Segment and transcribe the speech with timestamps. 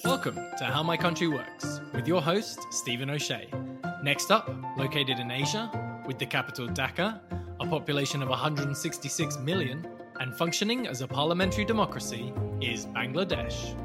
[0.00, 3.48] Welcome to How My Country Works with your host, Stephen O'Shea.
[4.02, 5.70] Next up, located in Asia,
[6.06, 7.20] with the capital Dhaka,
[7.60, 9.86] a population of 166 million,
[10.18, 13.78] and functioning as a parliamentary democracy, is Bangladesh.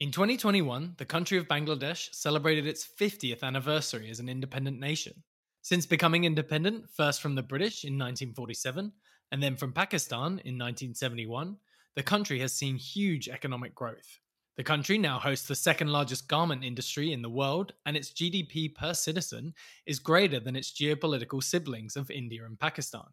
[0.00, 5.24] In 2021, the country of Bangladesh celebrated its 50th anniversary as an independent nation.
[5.64, 8.92] Since becoming independent, first from the British in 1947
[9.32, 11.56] and then from Pakistan in 1971,
[11.96, 14.20] the country has seen huge economic growth.
[14.58, 18.74] The country now hosts the second largest garment industry in the world, and its GDP
[18.74, 19.54] per citizen
[19.86, 23.06] is greater than its geopolitical siblings of India and Pakistan.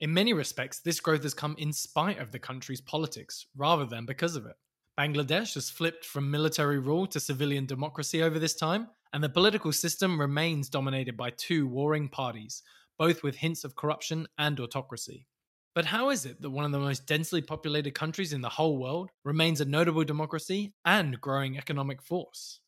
[0.00, 4.06] In many respects, this growth has come in spite of the country's politics rather than
[4.06, 4.56] because of it.
[4.98, 9.72] Bangladesh has flipped from military rule to civilian democracy over this time, and the political
[9.72, 12.62] system remains dominated by two warring parties,
[12.98, 15.26] both with hints of corruption and autocracy.
[15.74, 18.78] But how is it that one of the most densely populated countries in the whole
[18.78, 22.60] world remains a notable democracy and growing economic force?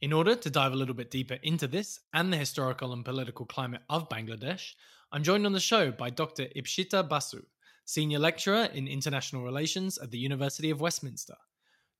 [0.00, 3.46] In order to dive a little bit deeper into this and the historical and political
[3.46, 4.72] climate of Bangladesh,
[5.12, 6.46] I'm joined on the show by Dr.
[6.56, 7.42] Ipshita Basu,
[7.84, 11.36] Senior Lecturer in International Relations at the University of Westminster.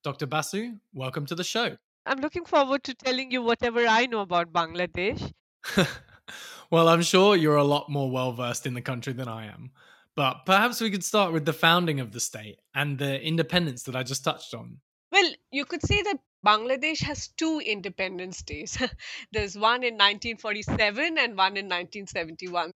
[0.03, 0.25] Dr.
[0.25, 1.77] Basu, welcome to the show.
[2.07, 5.31] I'm looking forward to telling you whatever I know about Bangladesh.
[6.71, 9.71] well, I'm sure you're a lot more well versed in the country than I am.
[10.15, 13.95] But perhaps we could start with the founding of the state and the independence that
[13.95, 14.77] I just touched on.
[15.11, 18.77] Well, you could say that Bangladesh has two independence days.
[19.33, 22.71] There's one in 1947 and one in 1971.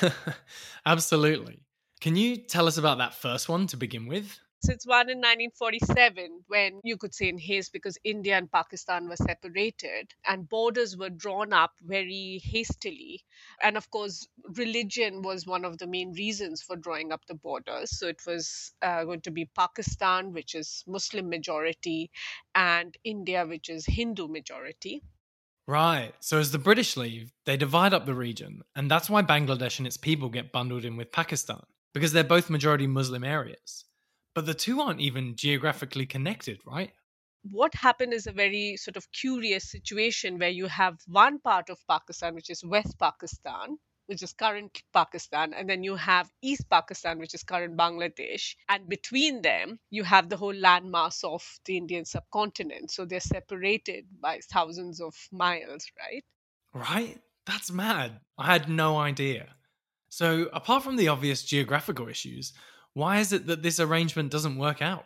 [0.86, 1.64] Absolutely.
[2.00, 4.38] Can you tell us about that first one to begin with?
[4.68, 9.16] It's one in 1947 when you could say in haste because India and Pakistan were
[9.16, 13.24] separated and borders were drawn up very hastily.
[13.62, 17.98] And of course, religion was one of the main reasons for drawing up the borders.
[17.98, 22.10] So it was uh, going to be Pakistan, which is Muslim majority,
[22.54, 25.02] and India, which is Hindu majority.
[25.66, 26.12] Right.
[26.20, 29.86] So as the British leave, they divide up the region, and that's why Bangladesh and
[29.86, 31.62] its people get bundled in with Pakistan,
[31.92, 33.85] because they're both majority Muslim areas.
[34.36, 36.92] But the two aren't even geographically connected, right?
[37.50, 41.78] What happened is a very sort of curious situation where you have one part of
[41.88, 47.18] Pakistan, which is West Pakistan, which is current Pakistan, and then you have East Pakistan,
[47.18, 48.56] which is current Bangladesh.
[48.68, 52.90] And between them, you have the whole landmass of the Indian subcontinent.
[52.90, 56.24] So they're separated by thousands of miles, right?
[56.74, 57.22] Right?
[57.46, 58.20] That's mad.
[58.36, 59.46] I had no idea.
[60.10, 62.52] So, apart from the obvious geographical issues,
[62.96, 65.04] why is it that this arrangement doesn't work out?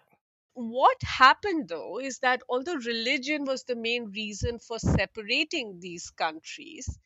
[0.55, 7.01] What happened though is that although religion was the main reason for separating these countries,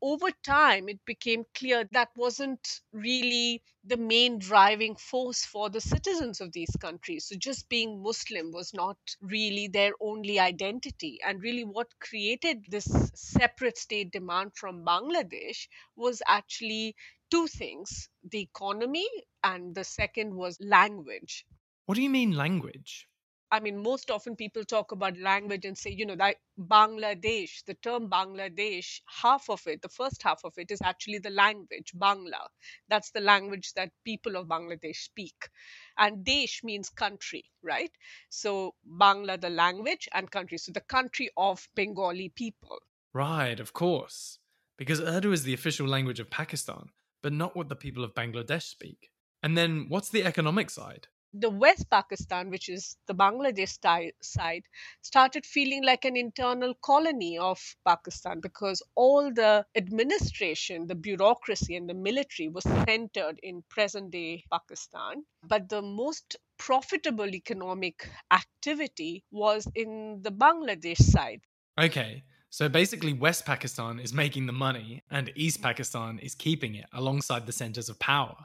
[0.00, 6.40] over time it became clear that wasn't really the main driving force for the citizens
[6.40, 7.26] of these countries.
[7.26, 11.18] So just being Muslim was not really their only identity.
[11.26, 15.66] And really, what created this separate state demand from Bangladesh
[15.96, 16.94] was actually
[17.30, 19.08] two things the economy,
[19.48, 21.46] and the second was language.
[21.86, 23.08] What do you mean, language?
[23.50, 27.72] I mean, most often people talk about language and say, you know, that Bangladesh, the
[27.82, 32.42] term Bangladesh, half of it, the first half of it is actually the language, Bangla.
[32.90, 35.48] That's the language that people of Bangladesh speak.
[35.96, 37.92] And Desh means country, right?
[38.28, 40.58] So Bangla, the language, and country.
[40.58, 42.80] So the country of Bengali people.
[43.14, 44.40] Right, of course.
[44.76, 46.90] Because Urdu is the official language of Pakistan
[47.22, 49.10] but not what the people of Bangladesh speak.
[49.42, 51.06] And then what's the economic side?
[51.34, 53.78] The West Pakistan, which is the Bangladesh
[54.22, 54.64] side,
[55.02, 61.88] started feeling like an internal colony of Pakistan because all the administration, the bureaucracy, and
[61.88, 65.22] the military was centered in present day Pakistan.
[65.44, 71.42] But the most profitable economic activity was in the Bangladesh side.
[71.78, 76.86] Okay, so basically, West Pakistan is making the money and East Pakistan is keeping it
[76.92, 78.36] alongside the centers of power.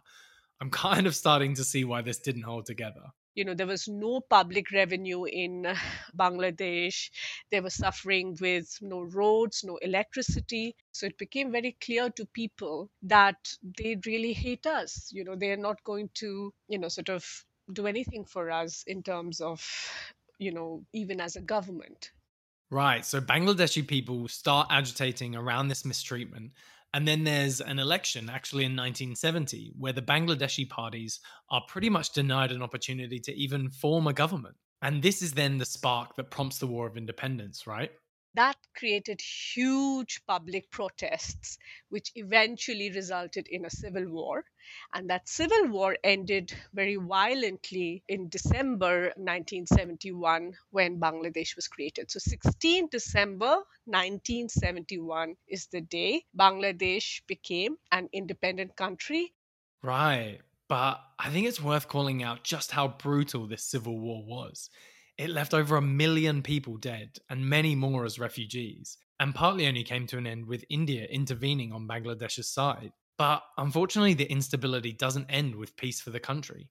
[0.63, 3.01] I'm kind of starting to see why this didn't hold together.
[3.35, 5.67] You know, there was no public revenue in
[6.17, 7.09] Bangladesh.
[7.51, 10.73] They were suffering with no roads, no electricity.
[10.93, 13.35] So it became very clear to people that
[13.77, 15.09] they really hate us.
[15.11, 17.25] You know, they're not going to, you know, sort of
[17.73, 19.61] do anything for us in terms of,
[20.39, 22.11] you know, even as a government.
[22.71, 23.05] Right.
[23.05, 26.53] So Bangladeshi people start agitating around this mistreatment.
[26.93, 31.19] And then there's an election, actually in 1970, where the Bangladeshi parties
[31.49, 34.55] are pretty much denied an opportunity to even form a government.
[34.83, 37.89] And this is then the spark that prompts the War of Independence, right?
[38.35, 41.59] That created huge public protests,
[41.89, 44.43] which eventually resulted in a civil war.
[44.93, 52.09] And that civil war ended very violently in December 1971 when Bangladesh was created.
[52.09, 59.33] So, 16 December 1971 is the day Bangladesh became an independent country.
[59.83, 60.39] Right.
[60.67, 64.69] But I think it's worth calling out just how brutal this civil war was.
[65.17, 69.83] It left over a million people dead and many more as refugees, and partly only
[69.83, 72.91] came to an end with India intervening on Bangladesh's side.
[73.17, 76.69] But unfortunately, the instability doesn't end with peace for the country.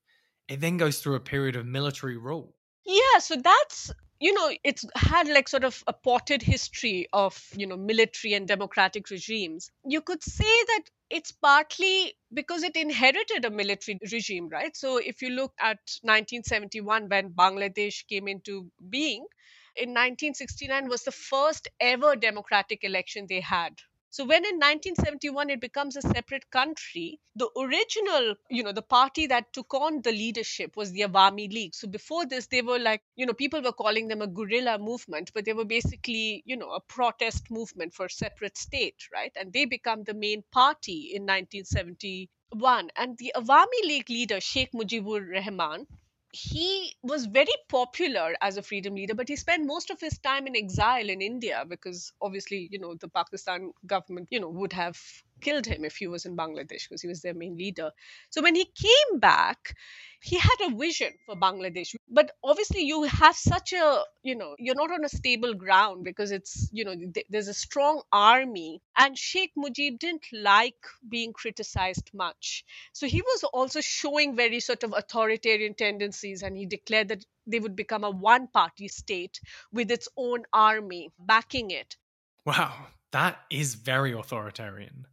[0.49, 2.57] It then goes through a period of military rule.
[2.85, 3.93] Yeah, so that's
[4.23, 8.47] you know it's had like sort of a potted history of you know military and
[8.47, 9.71] democratic regimes.
[9.85, 14.77] You could say that it's partly because it inherited a military regime right?
[14.77, 19.27] So if you look at 1971 when bangladesh came into being
[19.75, 23.75] in 1969 was the first ever democratic election they had
[24.13, 29.27] so when in 1971 it becomes a separate country, the original, you know, the party
[29.29, 31.75] that took on the leadership was the Awami League.
[31.75, 35.31] So before this, they were like, you know, people were calling them a guerrilla movement,
[35.33, 39.33] but they were basically, you know, a protest movement for a separate state, right?
[39.35, 42.91] And they become the main party in 1971.
[42.95, 45.87] And the Awami League leader, Sheikh Mujibur Rahman,
[46.33, 50.47] he was very popular as a freedom leader, but he spent most of his time
[50.47, 54.99] in exile in India because obviously, you know, the Pakistan government, you know, would have
[55.43, 57.91] killed him if he was in Bangladesh because he was their main leader.
[58.31, 59.75] So when he came back,
[60.23, 61.95] he had a vision for Bangladesh.
[62.09, 66.31] But obviously, you have such a, you know, you're not on a stable ground because
[66.31, 68.81] it's, you know, th- there's a strong army.
[68.97, 72.65] And Sheikh Mujib didn't like being criticized much.
[72.93, 77.59] So he was also showing very sort of authoritarian tendencies and he declared that they
[77.59, 79.41] would become a one party state
[79.73, 81.97] with its own army backing it.
[82.45, 85.07] Wow, that is very authoritarian.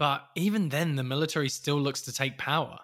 [0.00, 2.78] But even then, the military still looks to take power.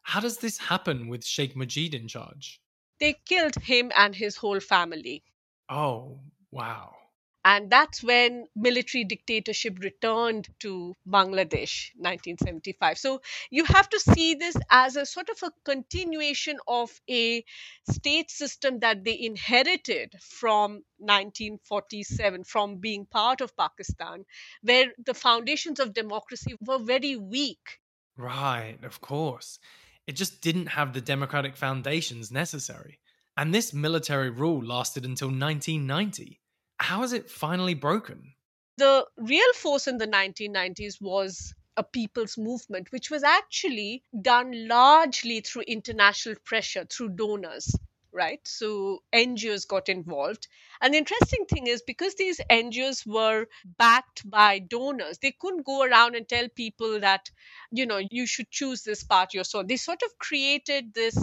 [0.00, 2.62] How does this happen with Sheikh Mujib in charge?
[2.98, 5.22] They killed him and his whole family.
[5.68, 6.20] Oh,
[6.50, 6.94] wow.
[7.44, 12.98] And that's when military dictatorship returned to Bangladesh, 1975.
[12.98, 17.44] So you have to see this as a sort of a continuation of a
[17.90, 24.24] state system that they inherited from 1947, from being part of Pakistan,
[24.62, 27.80] where the foundations of democracy were very weak.
[28.16, 29.58] Right, of course.
[30.06, 33.00] It just didn't have the democratic foundations necessary.
[33.36, 36.41] And this military rule lasted until 1990
[36.82, 38.34] how is it finally broken?
[38.78, 45.40] The real force in the 1990s was a people's movement, which was actually done largely
[45.40, 47.74] through international pressure, through donors
[48.12, 48.40] right?
[48.44, 50.46] So NGOs got involved.
[50.80, 53.46] And the interesting thing is because these NGOs were
[53.78, 57.30] backed by donors, they couldn't go around and tell people that,
[57.70, 59.62] you know, you should choose this party or so.
[59.62, 61.16] They sort of created this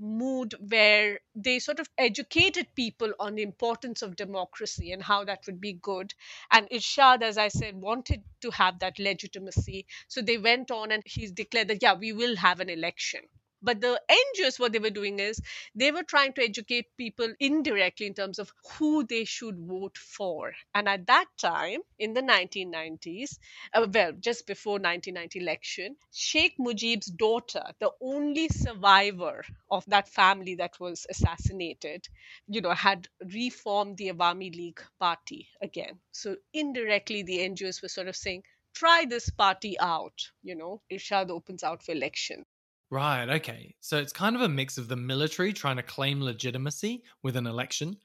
[0.00, 5.44] mood where they sort of educated people on the importance of democracy and how that
[5.46, 6.14] would be good.
[6.50, 9.86] And Ershad, as I said, wanted to have that legitimacy.
[10.08, 13.20] So they went on and he declared that, yeah, we will have an election.
[13.62, 15.40] But the NGOs, what they were doing is
[15.74, 20.52] they were trying to educate people indirectly in terms of who they should vote for.
[20.74, 23.38] And at that time, in the 1990s,
[23.74, 30.54] uh, well, just before 1990 election, Sheikh Mujib's daughter, the only survivor of that family
[30.56, 32.06] that was assassinated,
[32.48, 36.00] you know, had reformed the Awami League party again.
[36.12, 38.42] So indirectly, the NGOs were sort of saying,
[38.74, 40.18] try this party out.
[40.42, 42.44] You know, Ershad opens out for election.
[42.90, 43.76] Right, okay.
[43.80, 47.46] So it's kind of a mix of the military trying to claim legitimacy with an
[47.46, 47.98] election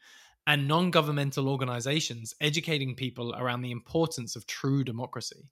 [0.46, 5.50] and non governmental organizations educating people around the importance of true democracy.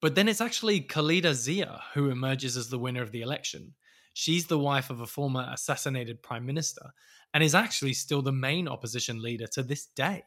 [0.00, 3.74] But then it's actually Khaleda Zia who emerges as the winner of the election.
[4.14, 6.92] She's the wife of a former assassinated prime minister
[7.34, 10.24] and is actually still the main opposition leader to this day.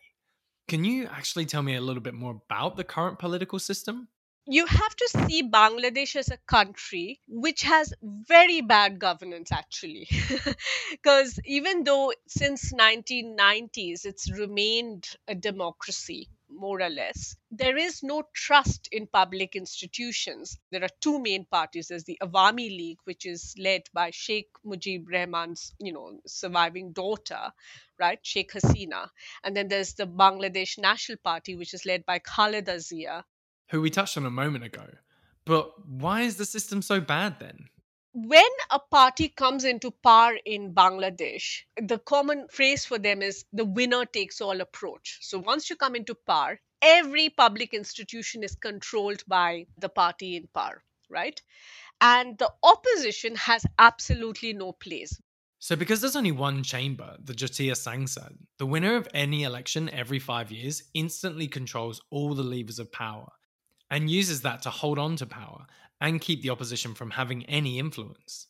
[0.68, 4.10] Can you actually tell me a little bit more about the current political system?
[4.46, 10.08] You have to see Bangladesh as a country which has very bad governance actually.
[10.92, 18.24] Because even though since 1990s it's remained a democracy more or less there is no
[18.34, 20.58] trust in public institutions.
[20.72, 21.88] There are two main parties.
[21.88, 27.52] There's the awami league which is led by sheikh mujib rahman's you know surviving daughter
[27.98, 29.10] right sheikh hasina.
[29.44, 33.24] And then there's the bangladesh national party which is led by khaleda zia
[33.74, 34.86] who we touched on a moment ago.
[35.46, 37.68] But why is the system so bad then?
[38.14, 43.66] when a party comes into power in Bangladesh, the common phrase for them is the
[43.66, 45.18] winner takes all approach.
[45.22, 50.48] So once you come into power, every public institution is controlled by the party in
[50.54, 51.42] power, right?
[52.02, 55.20] And the opposition has absolutely no place.
[55.58, 60.20] So, because there's only one chamber, the Jatiya Sangsad, the winner of any election every
[60.20, 63.32] five years instantly controls all the levers of power
[63.94, 65.68] and uses that to hold on to power
[66.02, 68.48] and keep the opposition from having any influence.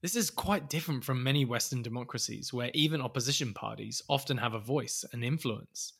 [0.00, 4.60] This is quite different from many Western democracies where even opposition parties often have a
[4.60, 5.94] voice and influence.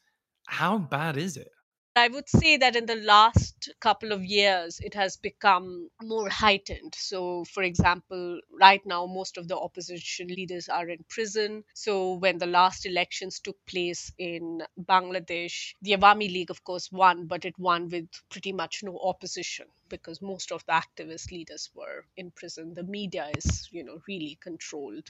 [0.47, 1.51] How bad is it?
[1.97, 6.95] I would say that in the last couple of years, it has become more heightened.
[6.95, 11.65] So, for example, right now, most of the opposition leaders are in prison.
[11.75, 17.27] So, when the last elections took place in Bangladesh, the Awami League, of course, won,
[17.27, 22.05] but it won with pretty much no opposition because most of the activist leaders were
[22.17, 22.75] in prison.
[22.75, 25.09] The media is, you know, really controlled.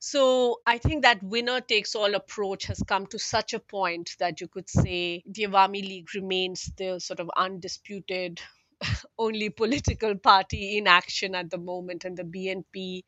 [0.00, 4.40] So I think that winner takes all approach has come to such a point that
[4.40, 8.40] you could say the Awami League remains the sort of undisputed
[9.18, 13.02] only political party in action at the moment and the bnp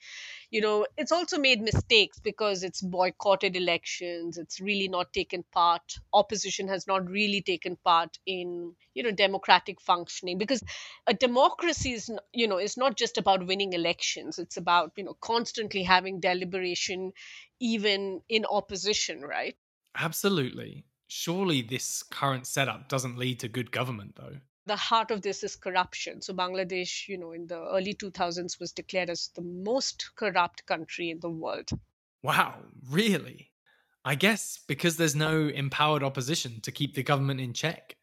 [0.50, 4.38] you know it's also made mistakes because it's boycotted elections.
[4.38, 5.82] It's really not taken part.
[6.12, 10.62] Opposition has not really taken part in you know democratic functioning because
[11.06, 14.38] a democracy is you know is not just about winning elections.
[14.38, 17.12] It's about you know constantly having deliberation
[17.60, 19.56] even in opposition right?
[19.96, 20.84] Absolutely.
[21.06, 25.56] Surely this current setup doesn't lead to good government though the heart of this is
[25.56, 26.22] corruption.
[26.22, 31.10] So Bangladesh, you know, in the early 2000s was declared as the most corrupt country
[31.10, 31.70] in the world.
[32.22, 32.54] Wow,
[32.90, 33.50] really?
[34.04, 37.96] I guess because there's no empowered opposition to keep the government in check.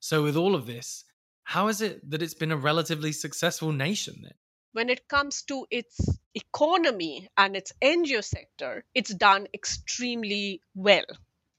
[0.00, 1.04] So with all of this,
[1.44, 4.34] how is it that it's been a relatively successful nation then?
[4.72, 5.98] When it comes to its
[6.34, 11.06] economy and its NGO sector, it's done extremely well.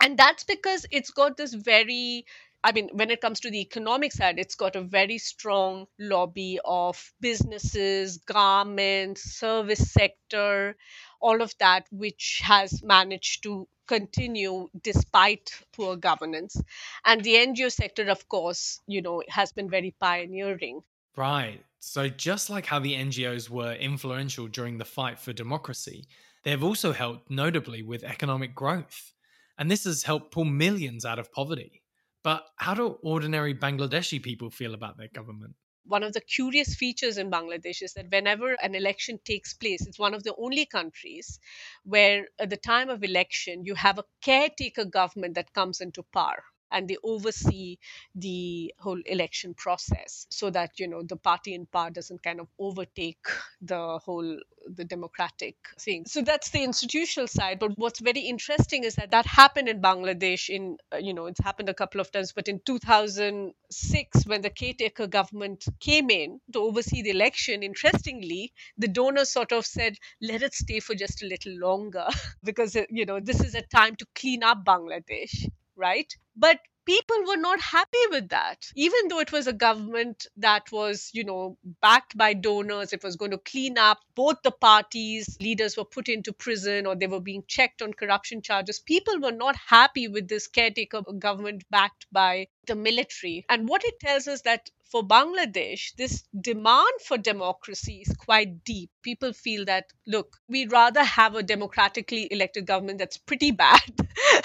[0.02, 2.26] And that's because it's got this very
[2.64, 6.60] I mean, when it comes to the economic side, it's got a very strong lobby
[6.66, 10.76] of businesses, garments, service sector,
[11.22, 16.62] all of that, which has managed to continue despite poor governance.
[17.06, 20.82] And the NGO sector, of course, you know, has been very pioneering.
[21.16, 21.64] Right.
[21.80, 26.08] So just like how the NGOs were influential during the fight for democracy,
[26.44, 29.14] they have also helped notably with economic growth.
[29.58, 31.79] And this has helped pull millions out of poverty.
[32.24, 35.56] But how do ordinary Bangladeshi people feel about their government?
[35.86, 39.98] One of the curious features in Bangladesh is that whenever an election takes place, it's
[40.00, 41.40] one of the only countries
[41.84, 46.44] where at the time of election, you have a caretaker government that comes into power
[46.72, 47.78] and they oversee
[48.16, 52.48] the whole election process so that you know the party in power doesn't kind of
[52.60, 53.26] overtake
[53.62, 56.06] the whole the democratic thing.
[56.06, 60.50] So that's the institutional side but what's very interesting is that that happened in bangladesh
[60.50, 64.50] in uh, you know it's happened a couple of times but in 2006 when the
[64.50, 70.42] caretaker government came in to oversee the election interestingly the donors sort of said let
[70.44, 72.08] it stay for just a little longer
[72.44, 75.46] because uh, you know this is a time to clean up bangladesh
[75.80, 76.14] right?
[76.36, 76.60] But
[76.90, 81.24] people were not happy with that even though it was a government that was you
[81.24, 85.86] know backed by donors it was going to clean up both the parties leaders were
[85.86, 90.08] put into prison or they were being checked on corruption charges people were not happy
[90.08, 95.04] with this caretaker government backed by the military and what it tells us that for
[95.04, 98.90] Bangladesh, this demand for democracy is quite deep.
[99.04, 103.82] People feel that, look, we'd rather have a democratically elected government that's pretty bad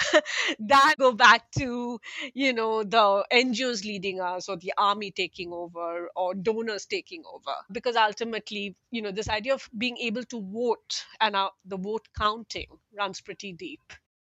[0.59, 1.99] than go back to,
[2.33, 7.55] you know, the NGOs leading us or the army taking over or donors taking over.
[7.71, 12.07] Because ultimately, you know, this idea of being able to vote and uh, the vote
[12.17, 13.93] counting runs pretty deep.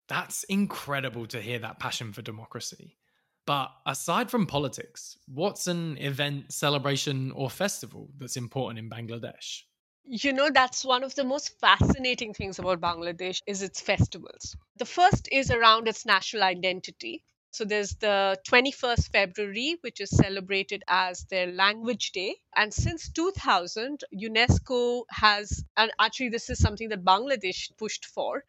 [0.07, 2.97] That's incredible to hear that passion for democracy.
[3.45, 9.63] But aside from politics, what's an event, celebration, or festival that's important in Bangladesh?
[10.05, 14.55] You know, that's one of the most fascinating things about Bangladesh is its festivals.
[14.77, 17.23] The first is around its national identity.
[17.51, 22.35] So there's the 21st February, which is celebrated as their language day.
[22.55, 28.43] And since 2000, UNESCO has, and actually, this is something that Bangladesh pushed for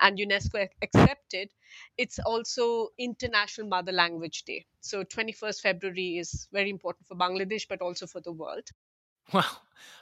[0.00, 1.50] and UNESCO accepted.
[1.98, 4.64] It's also International Mother Language Day.
[4.80, 8.68] So 21st February is very important for Bangladesh, but also for the world.
[9.32, 9.44] Wow,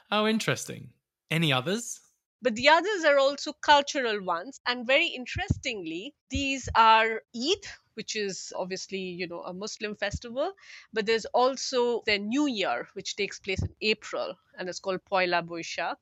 [0.09, 0.91] how interesting.
[1.29, 1.99] Any others?
[2.41, 4.61] But the others are also cultural ones.
[4.65, 10.53] And very interestingly, these are Eid, which is obviously, you know, a Muslim festival.
[10.93, 15.41] But there's also the New Year, which takes place in April, and it's called Poila
[15.43, 15.97] Boishakh.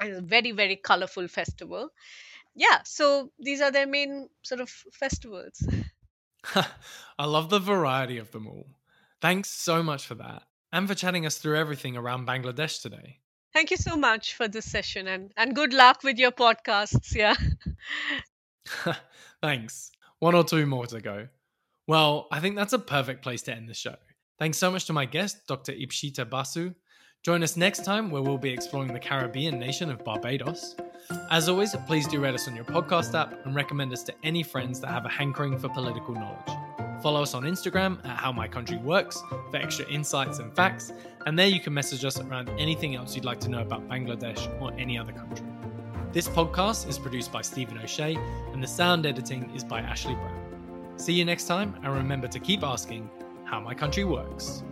[0.00, 1.88] and a very very colorful festival
[2.54, 5.56] yeah so these are their main sort of festivals
[7.18, 8.66] I love the variety of them all.
[9.20, 13.20] Thanks so much for that and for chatting us through everything around Bangladesh today.
[13.54, 17.34] thank you so much for this session and and good luck with your podcasts yeah
[19.42, 19.90] Thanks.
[20.18, 21.28] One or two more to go.
[21.86, 23.94] Well, I think that's a perfect place to end the show.
[24.38, 25.72] Thanks so much to my guest, Dr.
[25.72, 26.74] Ipshita Basu.
[27.22, 30.76] Join us next time where we'll be exploring the Caribbean nation of Barbados.
[31.30, 34.42] As always, please do rate us on your podcast app and recommend us to any
[34.42, 37.02] friends that have a hankering for political knowledge.
[37.02, 40.92] Follow us on Instagram at How My Country Works for extra insights and facts,
[41.26, 44.48] and there you can message us around anything else you'd like to know about Bangladesh
[44.60, 45.46] or any other country.
[46.12, 48.16] This podcast is produced by Stephen O'Shea,
[48.52, 50.45] and the sound editing is by Ashley Brown.
[50.96, 53.10] See you next time, and remember to keep asking
[53.44, 54.64] how my country works.